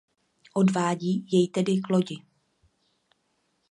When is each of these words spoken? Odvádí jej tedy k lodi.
Odvádí 0.61 1.13
jej 1.33 1.47
tedy 1.55 1.73
k 1.77 1.85
lodi. 1.93 2.17